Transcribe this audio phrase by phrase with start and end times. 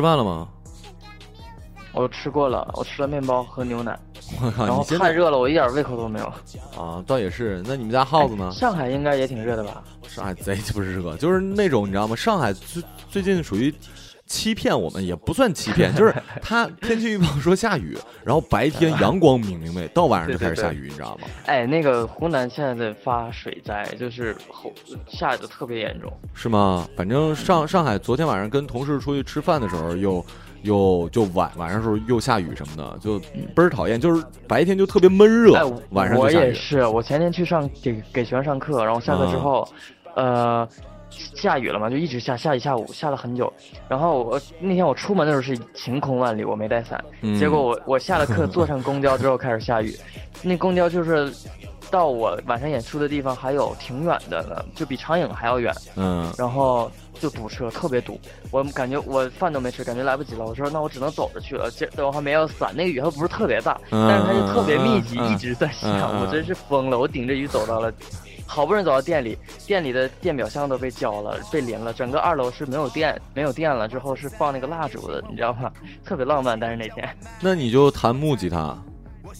[0.00, 0.48] 吃饭了吗？
[1.92, 3.98] 我吃过了，我吃了面包和牛奶，
[4.40, 6.26] 我靠，然后你太热了，我一点胃口都没有。
[6.74, 7.62] 啊，倒也是。
[7.66, 8.50] 那你们家耗子呢？
[8.50, 9.82] 上海应该也挺热的吧？
[10.08, 12.16] 上海贼不是热，就是那种你知道吗？
[12.16, 13.74] 上海最最近属于
[14.30, 21.26] 欺骗我们，也不算欺骗， 就是他天气预报说下雨，然后白天阳光明明媚，到晚上就开始下雨，你知道吗？
[21.46, 24.72] 哎，那个湖南现在在发水灾，就是后
[25.08, 26.12] 下的特别严重。
[26.32, 26.86] 是吗？
[26.96, 30.24] 反正上上海昨天晚上跟同事出去吃饭的时候，又
[30.62, 34.00] 又就晚晚上时候又下雨什么的，就倍儿讨厌。
[34.00, 36.30] 就是白天就特别闷热，哎，晚上就我。
[36.30, 39.66] 也是，我前天去上给给学生上课，然后下课之后，
[40.14, 40.68] 呃，
[41.10, 43.52] 下雨了嘛，就一直下，下一下午，下了很久。
[43.88, 49.96] 然后我那天我出门的时候是晴空万里，我没带伞，嗯结果我我下了课 坐上公交之后开始下雨，
[50.42, 51.32] 那公交就是
[51.90, 55.74] 到我晚上演出的地方还有挺远的呢，就比长影还要远。
[55.96, 58.18] 嗯，然后就堵车，特别堵。
[58.52, 60.44] 我感觉我饭都没吃，感觉来不及了。
[60.44, 61.68] 我说那我只能走着去了。
[61.70, 65.88] 结等我还没有伞，那个雨还不是特别大，嗯但是它就特别密集，一直在下。
[65.88, 67.92] 我真是疯了，我顶着雨走到了。
[68.50, 73.86] 好不容易走到店里，店里的电表箱都被浇了，被淋了，整个二楼是没有电，没有电了。
[73.86, 75.70] 之后是放那个蜡烛的，你知道吗？
[76.04, 76.58] 特别浪漫。
[76.58, 77.08] 但是那天，
[77.40, 78.76] 那你就弹木吉他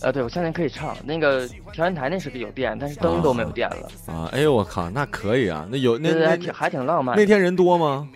[0.01, 0.97] 呃，对我现在可以唱。
[1.05, 3.89] 那个调音台那是有电，但是灯都没有电了。
[4.07, 4.31] 啊！
[4.33, 5.67] 哎呦我靠，那可以啊！
[5.69, 7.17] 那有那还挺还挺浪漫。
[7.17, 8.09] 那天人多吗？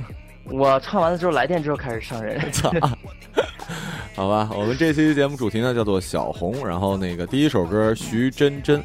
[0.50, 2.38] 我唱完了之后来电之后开始上人。
[4.14, 8.84] 好吧，我们这期节目主题呢叫做小红，然后那个第一首歌徐真真，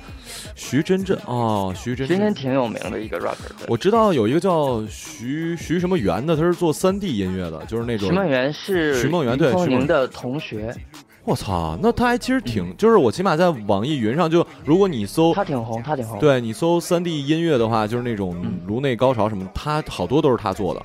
[0.58, 3.68] 徐真真哦，徐真真，挺有名的一个 rapper，对。
[3.70, 10.76] 我知道有一个叫徐徐什么元的，他是做三 D 音乐的，就是那种徐梦圆是徐梦圆对徐梦的同学，
[11.24, 16.20] 我操，那他还其实挺，就是我起码在网易云上，就如果你搜，他挺红，他挺红。
[16.20, 18.60] 对你搜三 D 音乐的话，就是那种嗯。
[18.66, 20.84] 颅内高潮什么，他好多都是他做的，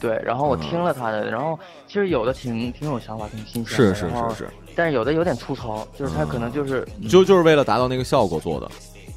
[0.00, 8.70] 对，然后我听了他的，然后其实有的挺挺有想法，挺新鲜的，是是是是，但是有的有点粗糙，就是他可能就是，嗯就就是为了达到那个效果做的。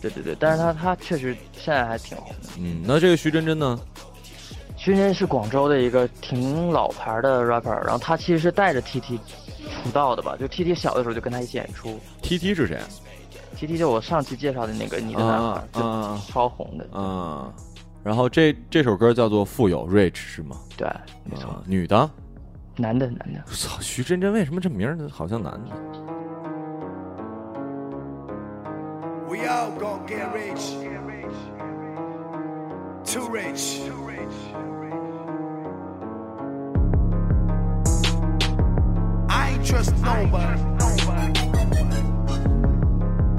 [0.09, 2.50] 对对对，但是他他确实现在还挺红的。
[2.59, 3.80] 嗯，那这个徐真真呢？
[4.75, 9.18] 徐真真是广州的一个挺老牌的 rapper，然后他其实是带着 TT
[9.84, 12.78] 出道的吧，就 TT 小的时候就跟他一起演出 T T 是谁
[13.58, 17.53] ？，TT 就我上期介绍的那个你的男孩啊，就啊超红的，啊！
[18.03, 20.58] 然后这这首歌叫做《富有 Rich》是吗？
[20.75, 20.86] 对，
[21.24, 22.10] 没错，啊，女的。
[22.75, 23.42] 男的男的。
[23.54, 25.69] 操，徐真真为什么这名儿好像男的？
[29.32, 30.76] We all gon' get rich.
[33.05, 33.81] Too rich.
[39.31, 40.62] I ain't trust nobody.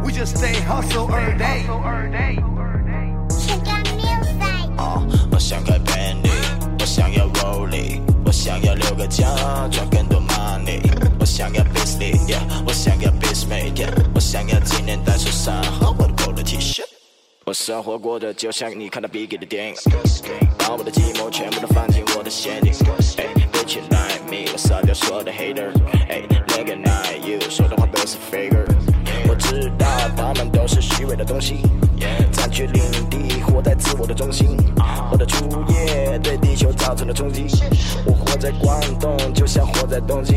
[0.04, 1.68] We just stay hustle every day.
[4.78, 6.30] 啊，我想改变你，
[6.80, 9.28] 我想要 rolling，我想要六个奖，
[9.70, 10.13] 赚更多 money，我
[11.45, 16.81] 想要 business，yeah，我想要 business，yeah，我想要今年带手上好我的 polo T 恤。
[17.45, 19.75] 我生活过得就像你看到 Biggie 的电影，
[20.57, 22.73] 把我的寂寞全部都放进我的限定。
[23.19, 25.71] 哎，bitch like me，我杀掉所有的 hater。
[26.09, 28.65] 哎，nigga not you，说的话都是 figure。
[29.29, 29.87] 我知道
[30.17, 31.59] 他们都是虚伪的东西，
[32.33, 34.57] 占据领地，活在自我的中心。
[35.13, 37.47] 我的主业对地球造成了冲击。
[38.05, 40.37] 我活在广东，就像活在东京。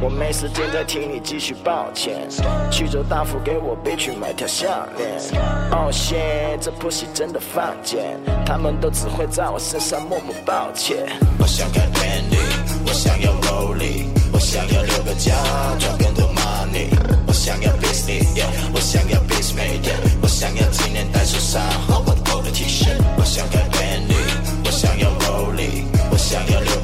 [0.00, 2.28] 我没时间再听你继续抱歉。
[2.68, 4.68] 去州大夫给我背去买条项
[4.98, 5.08] 链。
[5.70, 11.06] 哦谢，这部戏真的犯贱，他们都只会在我身上默默抱歉。
[11.38, 12.36] 我想改变你，
[12.84, 15.36] 我想要 r o l l i 我想要六个奖，
[15.78, 16.88] 赚更多 money。
[17.28, 18.44] 我想要 business，yeah，
[18.74, 21.62] 我想要 business，yeah，我想要今年带手上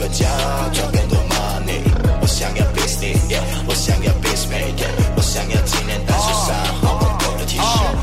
[0.08, 0.26] 家
[0.72, 1.82] 赚更多 money，
[2.20, 3.16] 我想要 beastie，
[3.66, 7.62] 我想要 beast maker，我想要纪念大寿上，好破的 T 恤。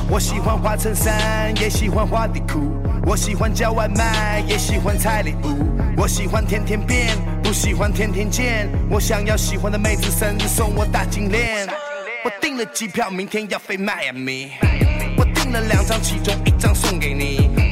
[0.09, 2.71] 我喜欢花衬衫，也喜欢花底裤，
[3.05, 5.65] 我喜欢叫外卖，也喜欢拆礼物，
[5.97, 8.69] 我喜欢天天变，不喜欢天天见。
[8.89, 11.67] 我想要喜欢的妹子生日送我大金链，
[12.25, 14.51] 我订了机票，明天要飞迈阿密，
[15.17, 17.62] 我订了两张，其中一张送给你。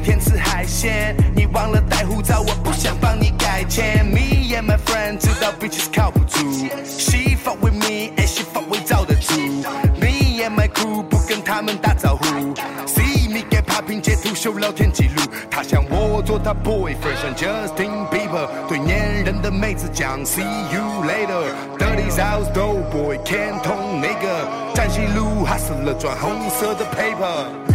[0.00, 1.16] 天吃海鲜。
[1.34, 4.04] 你忘了带护照，我不想帮你改签。
[4.06, 6.38] Me and my friend 知道 bitches 靠不住。
[6.84, 9.38] She fuck with me and she fuck with 罩得住。
[10.00, 12.24] Me and my crew 不跟他们打招呼。
[12.86, 15.22] See me get popping 截图秀聊天记录。
[15.50, 21.52] 他想我做他 boyfriend，像 Justin Bieber 对粘人的妹子讲 See you later。
[21.78, 27.69] Dirty South dope boy 天通那个站西路 hustler 转红色的 paper。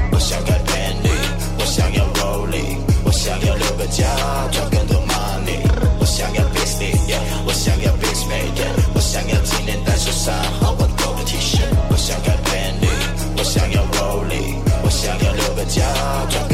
[3.91, 5.59] 想要六个家，赚更多 money。
[5.99, 11.61] 我想要 business，yeah，我想要 business，yeah，我想要今年带手上好玩够的 T 恤。
[11.89, 12.89] 我想要 Bentley，
[13.37, 15.83] 我想要 Rollie，我想要留个家，
[16.29, 16.47] 赚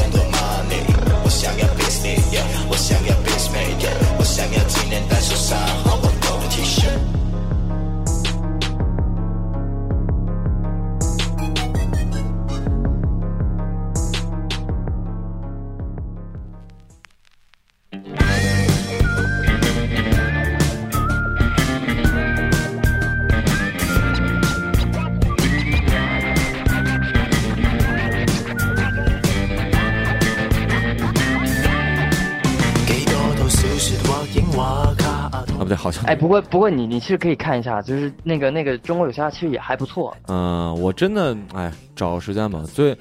[36.12, 42.62] 哎，不过不过你你其实可以看一下，就是那个那个中国有嘻哈其实也还不错，嗯、我真的哎，找个时间吧。
[42.74, 42.98] 最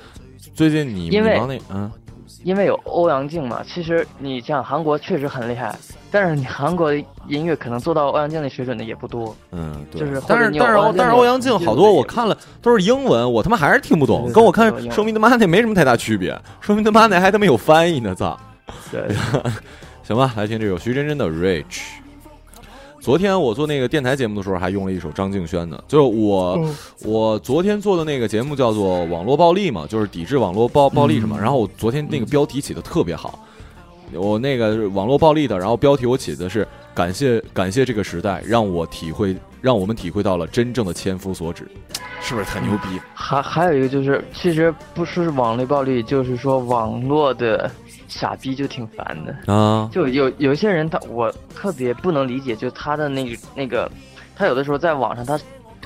[0.54, 1.90] 最近你因为你忙那嗯
[2.44, 3.62] 因为有欧阳靖嘛。
[3.66, 5.76] 其实你像韩国确实很厉害，
[6.08, 9.36] 但是你韩国的音乐可能做到欧阳靖那水准的也不多。
[9.50, 10.00] 嗯，对。
[10.00, 18.38] 就是但是但是但是欧阳靖好多我看了都是英文，我他妈还是听不懂，跟我看说明他妈那没什么太大区别，说明他妈那还他妈有翻译呢，操！
[18.92, 19.04] 对，
[20.04, 21.64] 行吧，来听这首徐真真的《Rich》。
[23.00, 31.38] 昨天我做那个电台节目的时候，还用了一首张敬轩的，就是我、嗯我昨天做的那个节目叫做《网络暴力》嘛，就是抵制网络暴暴力什么。
[31.40, 33.38] 然后我昨天那个标题起的特别好，
[34.12, 41.66] 我那个网络暴力的，然后标题我起的是感谢感谢这个时代，让我体会让我们体会到了真正的千夫所指，
[42.20, 43.00] 是不是很牛逼？
[43.14, 47.70] 还还有一个就是，其实不是网络暴力，就是说网络的
[48.10, 49.54] 傻逼就挺烦的。
[49.54, 53.90] 啊，就有有一些人他我特别不能理解，就他的那个那个，
[54.36, 55.38] 他有的时候在网上他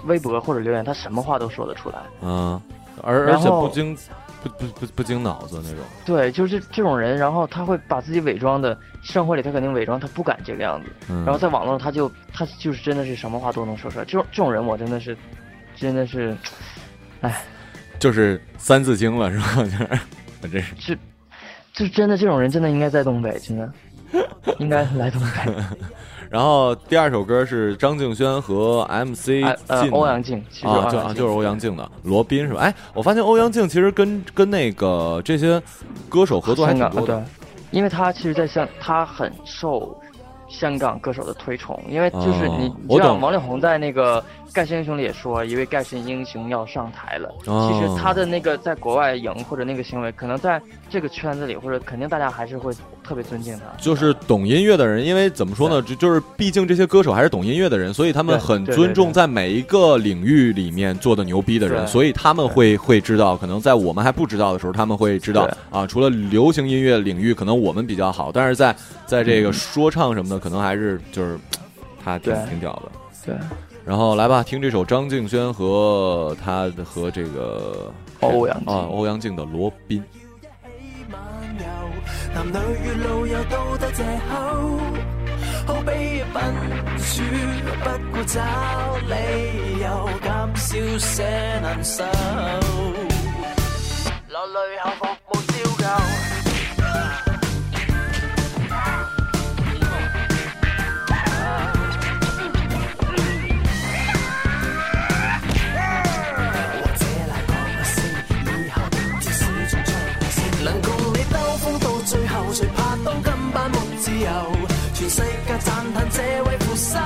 [0.06, 2.28] 微博或者留言，他什么话都说得出来。
[2.28, 2.60] 啊，
[3.02, 3.94] 而而且不经
[4.42, 5.78] 不不不不经脑子那种。
[6.04, 14.04] 对，就是这种人，然后他会把自己伪装的，生活里他肯定伪装，他不敢这个样子，嗯，然后在网络上他就他就是真的是什么话都能说出来。
[14.04, 15.16] 这种这种人我真的是，
[15.76, 16.36] 真的是，
[17.20, 17.42] 哎
[17.98, 19.64] 就是三字经了，是吧？
[19.64, 20.00] 就是，
[20.42, 20.98] 我真是。
[21.74, 23.70] 是，就真的这种人真的应该在东北，真的
[24.58, 25.52] 应该来东北。
[26.30, 32.60] 然后第二首歌是张敬轩和 MC 哎呃，欧阳靖，其实啊，就啊就是欧阳靖的罗宾是吧？
[32.62, 35.62] 哎，我发现欧阳靖其实跟跟那个这些
[36.08, 37.20] 歌手合作还挺香港多的。
[37.20, 37.24] 对，
[37.78, 39.96] 因为他其实，在香他很受
[40.48, 44.20] 香港歌手的推崇，因为就是哦你，你知道我懂王力宏在那个
[44.54, 47.28] 《盖世英雄》里也说，一位盖世英雄要上台了。
[47.46, 53.64] 哦其实他的那个在国外赢或者那个行为，可能在这个圈子里，或者肯定大家还是会特别尊敬他。
[53.82, 65.84] 就是懂音乐的人，因为怎么说呢，就就是毕竟这些歌手还是懂音乐的人，所以他们很尊重在每一个领域里面做的牛逼的人，所以他们会会知道，可能在我们还不知道的时候，他们会知道啊。
[65.84, 71.36] 除了流行音乐领域，可能我们比较好，但是在在这个说唱什么的，可能还是就是
[72.04, 72.92] 他挺挺屌的。
[73.26, 73.34] 对，
[73.86, 80.02] 然后来吧，听这首张敬轩和他和這個歐陽靖啊欧阳靖的羅賓。
[81.10, 81.20] 漫
[81.58, 81.64] 遊，
[82.34, 84.34] 男女與老友都得藉口，
[85.66, 86.42] 好比笨
[86.98, 87.22] 豬
[87.82, 88.40] 不顧找
[89.06, 89.14] 理
[89.82, 89.86] 由，
[90.22, 93.13] 減少些難受。
[116.10, 116.98] 这位扶手，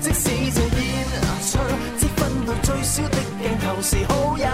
[0.00, 1.06] 即使这演
[1.42, 1.58] 出，
[1.98, 4.46] 积分到最少的镜头是好友。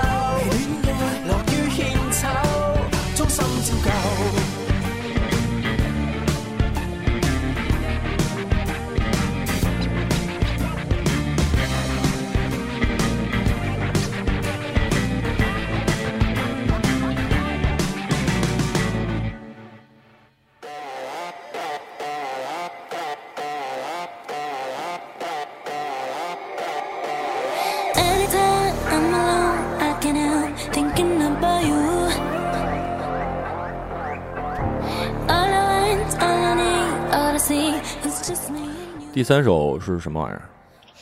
[39.22, 40.42] 第三首是什么玩意儿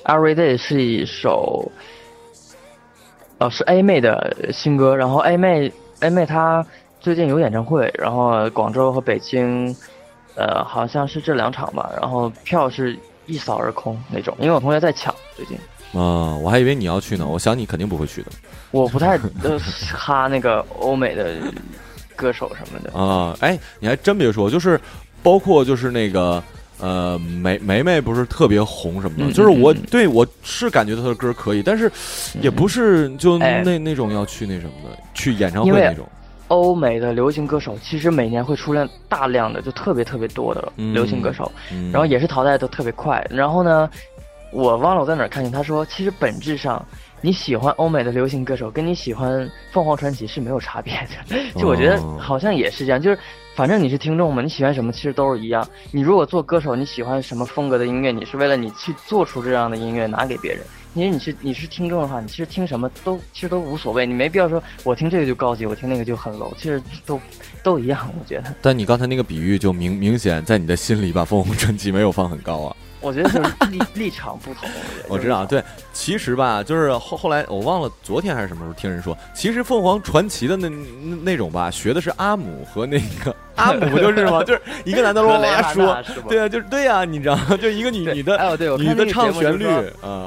[0.04, 1.72] ？Every Day 是一首，
[3.38, 4.94] 呃，是 A 妹的新歌。
[4.94, 6.62] 然后 A 妹 A 妹她
[7.00, 9.74] 最近有演唱会，然后广州和北京，
[10.34, 11.90] 呃，好像是这两场吧。
[11.98, 15.56] 然后票是一扫而空那种，因为我同学在抢最近。
[15.98, 18.30] 啊，我还以为你要去呢，我想你肯定不会去的
[18.70, 19.58] 我不太呃
[19.94, 21.38] 哈那个欧美的
[22.14, 22.92] 歌手什么的。
[23.02, 23.34] 啊。
[23.40, 24.78] 哎，你还真别说，就是
[25.22, 26.42] 包括就是那个
[26.80, 31.90] 呃梅梅梅不是特别红什么的，嗯就是我对我是感觉她的歌可以，但是
[32.40, 36.06] 也不是就哎那那种要去那什么的，去演唱会那种。
[36.48, 43.24] 欧美的流行歌手其实每年会出现大量的，就特别特别多的嗯流行歌手，嗯然后也是淘汰的特别快。
[43.30, 43.88] 然后呢，
[44.52, 46.84] 我忘了我在哪儿看见他说，其实本质上
[47.20, 50.92] 你喜欢欧美的流行歌手，跟你喜欢凤凰传奇是没有差别
[51.28, 51.36] 的。
[51.54, 53.18] 就我觉得哦好像也是这样，就是
[53.54, 55.66] 反正你是听众嘛，你喜欢什么其实都是一样。
[55.90, 60.62] 你如果做歌手，你喜欢什么风格的音乐，你是为了你去做出这样的音乐拿给别人。
[60.94, 67.20] 因为你是你是听众的话，你其实听什么都其实都无所谓，你没必要说我听这个就高级，我听那个就很 low，其实都
[67.62, 68.52] 都一样，我觉得。
[68.60, 72.76] 但你刚才那个比喻就明明显在你的心里把凤凰传奇没有放很高啊。
[73.00, 74.68] 我觉得就是立立场不同。
[75.08, 84.42] 我知道，对，其实吧，就是后后来我忘了昨天还是什么时候听人说，其实凤凰传奇的那那那种吧，学的是阿姆和那个阿姆不就是吗？
[84.44, 85.32] 就是一个男的啰
[85.72, 85.96] 说
[86.28, 87.56] 对啊，就是对啊、你知道吗？
[87.60, 89.64] 就一个女女的哎呦对女的唱旋律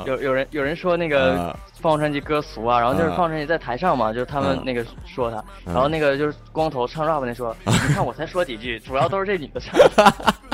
[0.05, 9.73] 有有人有人说那个啊凤凰传奇歌俗啊，然后就是啊凤凰传奇在台上嘛，就是他们啊那个说他，啊然后那个就是光头唱 rap 那说， 你看我才说几句，主要都是这女的唱，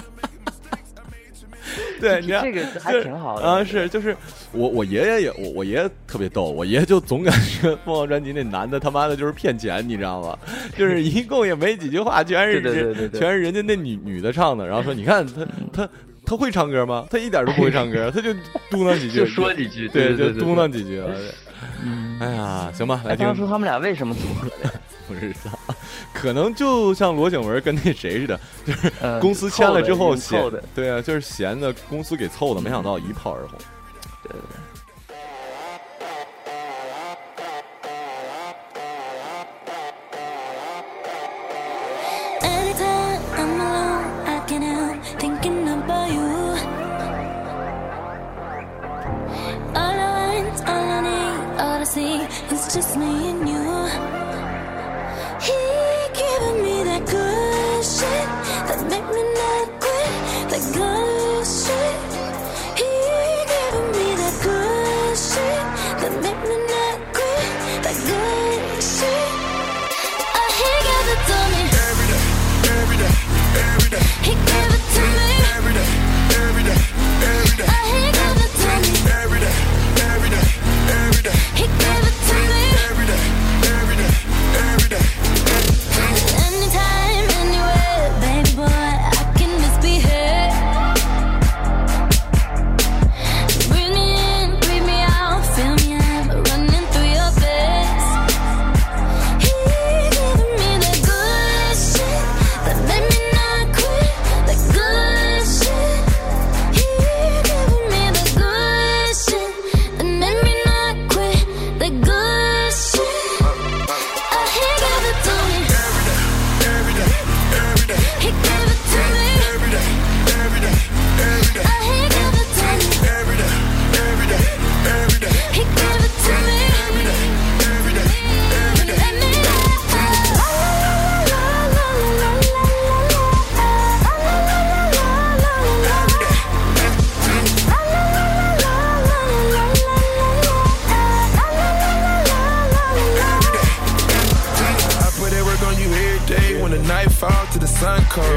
[1.99, 4.15] 对，你看这个还挺好的啊，是就是
[4.51, 10.37] 我我爷爷也我我爷爷特别逗，我爷爷就总感觉凤凰传奇那男的他妈的就是骗钱，你知道吗？
[10.77, 15.89] 就是一共也没几句话，全是对对人对全是人家那女女的唱的，然后说你看他他
[16.25, 17.05] 他会唱歌吗？
[17.09, 18.33] 他一点都不会唱歌，他就
[18.69, 21.03] 嘟囔几句，就说几句，对，就嘟囔几句。
[21.83, 24.71] 嗯，哎呀，行吧，来哎，听当初他们俩为什么组合的？
[25.07, 25.58] 不知道，
[26.13, 33.57] 可能就像罗景文跟那谁似的，就是嗯公司签了之后闲的，对啊，就是闲的，公司给凑的，没想到一炮而红。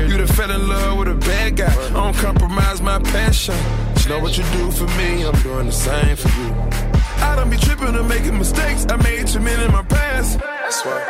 [0.09, 1.73] You done fell in love with a bad guy.
[1.73, 3.55] I don't compromise my passion.
[4.03, 6.55] You know what you do for me, I'm doing the same for you.
[7.23, 8.85] I don't be tripping or making mistakes.
[8.89, 10.39] I made too many in my past.
[10.41, 11.01] That's why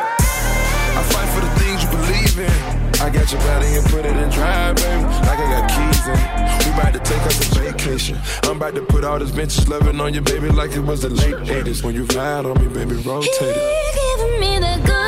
[0.99, 2.83] I fight for the things you believe in.
[3.01, 5.03] I got your body and put it in drive, baby.
[5.03, 6.65] Like I got keys in it.
[6.65, 8.19] We about to take us a vacation.
[8.45, 11.09] I'm about to put all this vintage loving on you, baby, like it was the
[11.09, 11.83] late 80s.
[11.83, 13.57] When you ride on me, baby, rotate it.
[13.57, 15.02] He giving me that good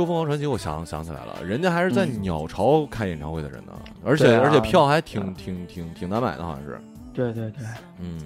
[0.00, 6.80] 说凤凰传奇，我想想起来了，人家还是在嗯鸟巢开演唱会的人呢，而且、啊而且票还挺挺挺挺难买的，好像是。
[7.12, 7.66] 对对对，
[7.98, 8.18] 嗯，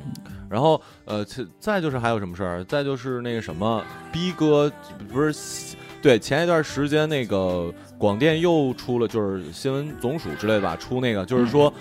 [0.48, 2.62] 然后呃，其再就是还有什么事儿？
[2.64, 4.70] 再就是那个什么逼哥，
[5.12, 11.72] 不是对前一段时间那个广电又出了，就是新闻总署之类的吧，出那个就是说。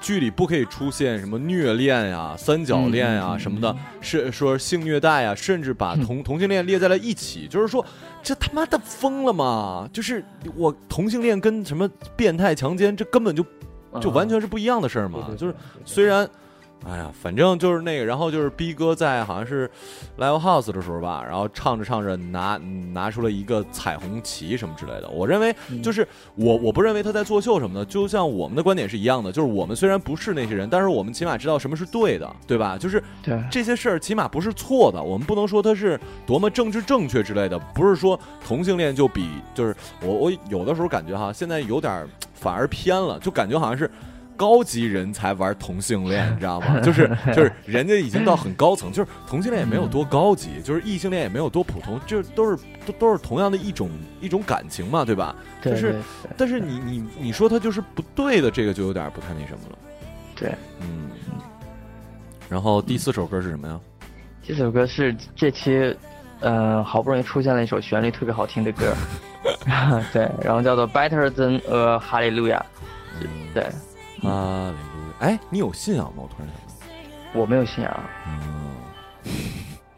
[0.00, 7.84] 剧里不可以出现什么虐恋呀、三角恋呀、什么的，是说性虐待呀，甚至把同同性恋列在了一起，就是说
[8.22, 9.88] 这他妈的疯了吗？
[9.92, 13.44] 就是我同性恋跟什么变态强奸，这根本就
[14.00, 15.30] 就完全是不一样的事儿嘛。
[15.36, 15.54] 就是
[15.84, 16.28] 虽然，
[16.84, 19.68] 哎呀，反正就是那个，然后就是逼哥在好像是
[20.18, 22.56] live house 的时候吧，然后唱着唱着拿
[22.92, 25.08] 拿出了一个彩虹旗什么之类的。
[25.08, 32.78] 我认为嗯就是我我不认为他在作秀什么的，就像我们的观点是一样的，就是我们虽然不是那些人，但是我们起码知道什么是对的，对吧？
[32.78, 33.02] 就是
[33.50, 43.90] 这些事儿起码不是错的，我们不能说他是多么政治正确之类的，不是说同性恋就比就是我我有的时候感觉哈，现在有点儿反而偏了，就感觉好像是。
[44.36, 46.80] 高级人才玩同性恋， 你知道吗？
[46.80, 55.34] 就是就是人家已经到很高层，就是同性恋也没有多高级，就是异性恋也没有多普通，就都是都都是同样的一种一种感情嘛，对吧？
[55.62, 55.96] 对就是
[56.36, 59.78] 但是你你你说他就是不对的，这个就有点不太那什么了。
[60.34, 61.10] 对，嗯。
[62.48, 63.80] 然后第四首歌是什么呀？
[64.42, 65.96] 这首歌是这期，
[66.38, 68.94] 呃，好不容易出现了一首旋律特别好听的歌，
[70.12, 72.62] 对，然后叫做 Better Than a Hallelujah，
[73.52, 73.64] 对
[74.22, 75.16] 哈利路亚。
[75.20, 76.22] 哎，你有信仰吗？
[76.22, 76.72] 我突然想到。
[77.34, 78.70] 我没有信仰，嗯，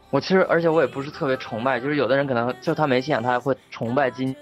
[0.09, 4.35] 我其实而且我也不是特别崇拜，就是有的人可能就他没信仰，他还会崇拜金，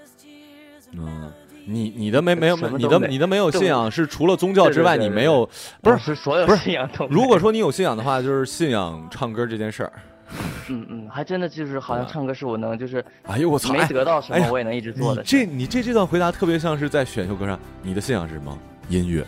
[0.92, 1.30] 嗯，
[1.64, 5.48] 你你的没没有你的你的没有信仰是除了宗教之外对对对对你没有
[5.80, 9.92] 不是是所有不是信仰都如果说你有信仰的话，就是信仰唱歌这件事儿。
[10.68, 13.72] 嗯嗯，还真的就是好像唱歌是我能就是哎呦我操！
[13.72, 15.30] 没哎得到什么我也能一直做你的事。
[15.30, 18.58] 这你这这段回答特别像是在选秀歌上，你的信仰是什么？
[18.88, 19.24] 音乐。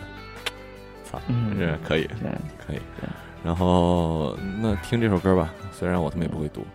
[1.11, 2.31] 操，嗯这可以对
[2.65, 2.79] 可以。
[3.43, 6.65] 然后那听这首歌吧，虽然我他妈也不会读。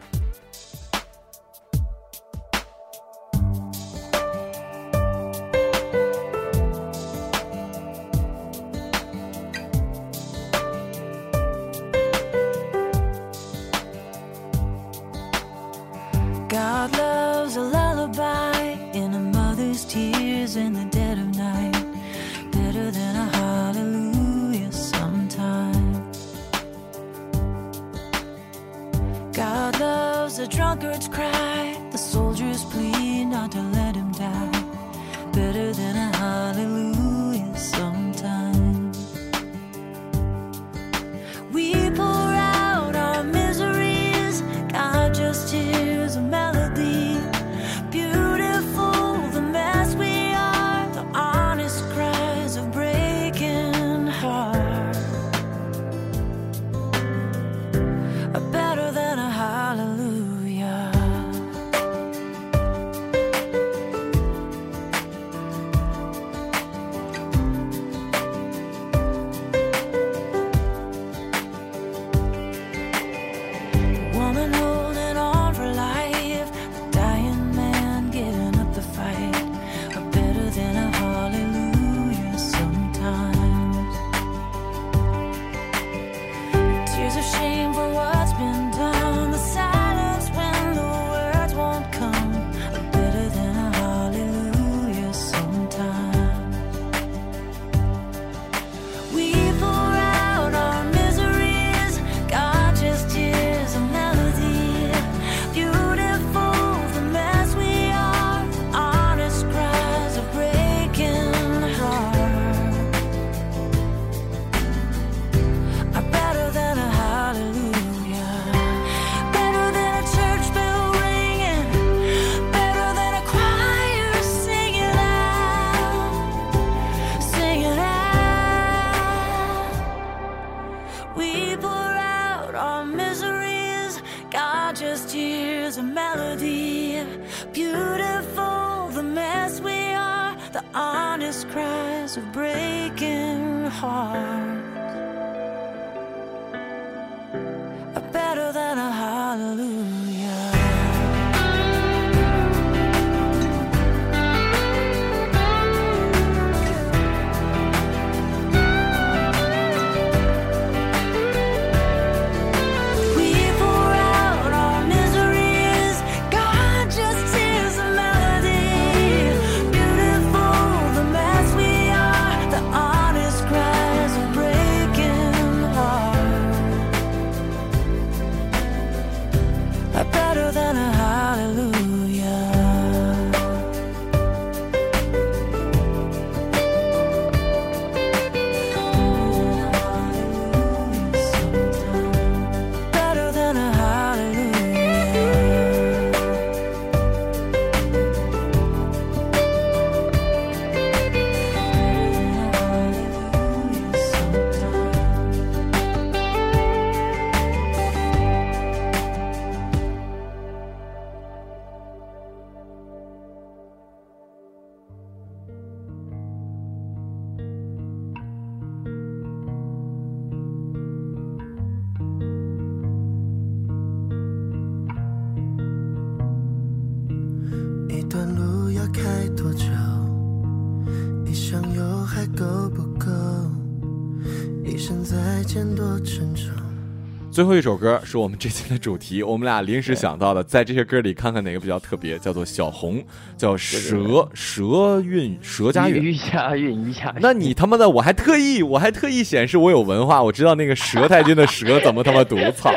[237.36, 243.04] 最后一首歌是我们这期的主题，我们俩临时想到的，在这些歌里看看哪个比较特别，叫做小红，
[243.36, 246.02] 叫蛇蛇韵蛇家韵。
[246.02, 247.14] 瑜伽韵，瑜伽。
[247.20, 252.72] 那你他妈的，我还特意我还特意显示我有文化，我知道那个蛇太君的蛇怎么他妈读，操！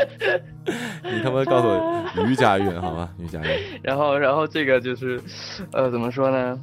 [1.06, 3.10] 你他妈告诉我瑜伽韵好吗？
[3.18, 3.50] 瑜伽韵。
[3.82, 5.22] 然后，然后这个就是，
[5.72, 6.60] 呃，怎么说呢？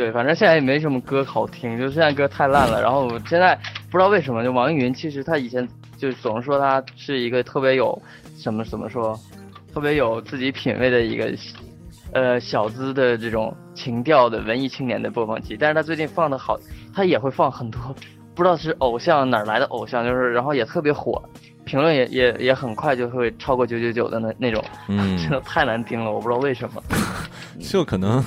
[0.00, 2.80] 对，反正现在也没什么歌好听，就现在歌太烂了。
[2.80, 3.54] 然后我现在
[3.90, 8.00] 不知道为什么，就网易云其实他以前就总是说他是一个特别有
[8.34, 9.14] 什么怎么说，
[9.74, 11.30] 特别有自己品味的一个
[12.14, 15.54] 呃小资的这种情调的文艺青年的播放器。
[15.60, 16.58] 但是他最近放的好，
[16.94, 17.78] 他也会放很多
[18.34, 21.22] 不知道是偶像哪儿来的偶像，就是然后也特别火，
[21.66, 26.82] 评论也也也很快就会超过九九九的那那种，嗯 真的太难听了，我不知道为什么。
[27.60, 28.24] 就可能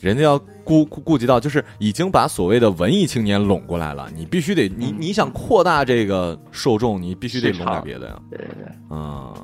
[0.00, 8.18] 人家要顾顾顾及到，就是已经把所谓的文艺青年拢过来了，你必须得你你想扩大这个受众，你必须得拢点别的呀。
[8.30, 9.34] 对对对，嗯，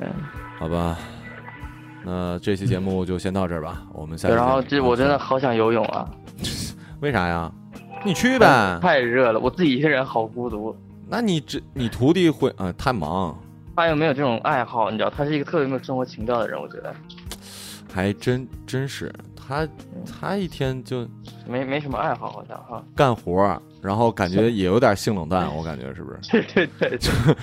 [0.00, 0.08] 嗯。
[0.58, 0.98] 好吧，
[2.02, 4.28] 那这期节目就先到这儿吧，我们下。
[4.30, 6.08] 然后这我真的好想游泳啊！
[7.00, 7.52] 为啥呀？
[8.04, 8.78] 你去呗。
[8.80, 10.74] 太热了，我自己一个人好孤独。
[11.08, 13.38] 那你这你徒弟会啊、太忙，
[13.76, 16.94] 他又没有这种爱好，你知道，他是一个特别没有生活情调的人，我觉得
[17.92, 19.12] 还真真是
[19.46, 19.68] 他
[20.20, 21.06] 他一天就
[21.46, 22.82] 没没什么爱好，好像哈。
[22.94, 26.42] 干活儿，然后感觉也有点性冷淡，我感觉是不是？
[26.54, 26.98] 对 对对，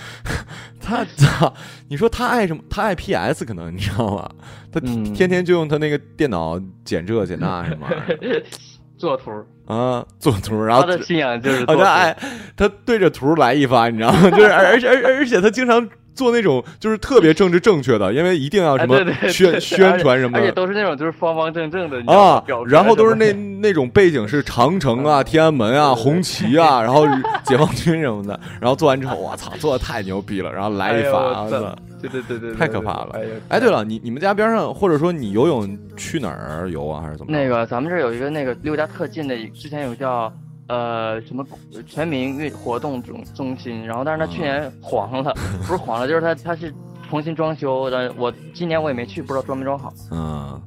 [0.82, 1.54] 他操，
[1.88, 2.62] 你说他爱什么？
[2.70, 4.30] 他爱 PS 可能你知道吗？
[4.72, 8.44] 他嗯天天就用他那个电脑剪这剪那什么玩意儿
[8.98, 9.32] 做图，
[9.66, 12.18] 啊，做图，然后他的信仰就是好做图像爱
[12.56, 14.30] 他对着图来一发，你知道吗？
[14.32, 18.98] 就是而而且而而且他经常做那种就是特别政治正确的，因为一定要什么
[19.30, 20.40] 宣宣传什么的。
[20.40, 27.06] 而且都是那种就是方方正正的啊然后都是那那种背景是长城啊、天安门啊、红旗啊， 然后
[27.44, 33.16] 解放军什么的，然后做完之后，我操，做的太牛逼了，然后来一发，对对对 对，太可怕了
[33.50, 37.32] 哎对了，你你们家边上，或者说你游泳去哪儿游啊，还是怎么？
[37.32, 40.32] 那个咱们这儿有一个那个离我家特近的，之前有叫
[40.68, 41.46] 呃什么
[41.86, 46.74] 全民运活动中中心，然后但是它去年黄了，不是黄了，就是它它是
[47.10, 48.14] 重新装修的。
[48.18, 49.94] 我今年我也没去，不知道装没装好。
[50.12, 50.62] 嗯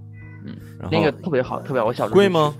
[0.45, 0.57] 嗯，
[0.91, 1.89] 那个特别好，特别好。
[1.89, 2.55] 我小时候贵吗？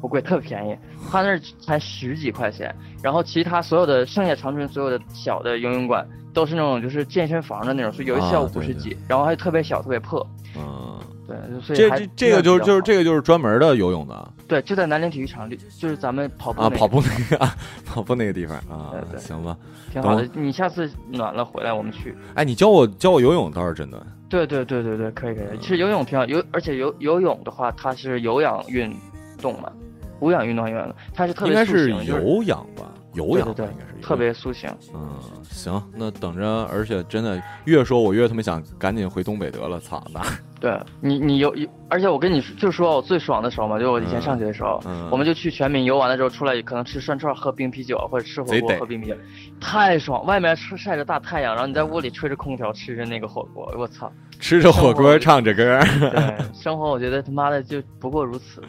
[0.00, 0.74] 不贵，特别便宜。
[1.10, 10.26] 他那儿才十几块钱，然后其他所有的剩下长春所有的小的游泳馆都是那种就是健身房的那种，所以有一次要啊对对五十几，然后还特别小，特别破。
[10.56, 10.89] 嗯，
[11.30, 17.54] 对，所以这这这个就是就是这个就是专门的游泳的对，就在南陵体育场里，就是咱们跑步啊，那个跑步那个啊，
[17.86, 19.56] 跑步那个地方啊对，对行吧。
[19.92, 20.28] 挺好的。
[20.34, 22.16] 你下次暖了回来我们去。
[22.34, 24.04] 哎，你教我教我游泳倒是真的。
[24.28, 25.58] 对对对对对，可以可以。
[25.60, 28.94] 其实游泳挺好，游而且游游泳的话，它是有氧运
[29.40, 29.70] 动嘛，
[30.20, 34.70] 无氧运动员，它是特别应该是有氧吧，有氧吧对对对应该是特别塑形。
[34.94, 35.18] 嗯，
[35.50, 40.20] 行，那等着，而且真的越说，我越他妈想赶紧回东北得了，操那！
[40.60, 49.16] 对你，你游游，而且我跟你说就说我最爽的时候嘛，就我以前上学的时候，嗯我们就去全民游玩的时候出来，可能吃涮串、喝冰啤酒，或者吃火锅喝冰啤酒，
[49.58, 50.24] 太爽！
[50.26, 54.12] 外面晒晒着大太阳，然后你在屋里吹着空调吃着那个火锅，我操！
[54.38, 58.68] 吃着火锅唱着歌，对， 生活我觉得他妈的就不过如此吧。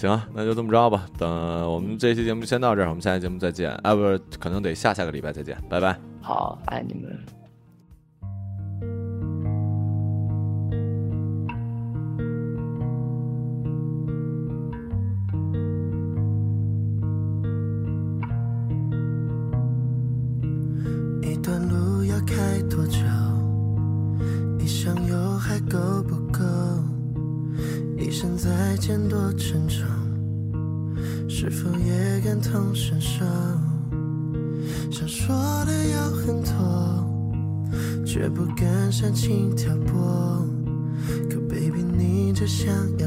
[0.00, 1.06] 行，那就这么着吧。
[1.18, 1.28] 等
[1.70, 3.70] 我们这期节目先到这儿，我们下期节目再见。
[3.82, 5.98] 啊，不是，可能得下下个礼拜再见，拜拜。
[6.22, 7.39] 好，爱你们。
[42.60, 42.99] 想。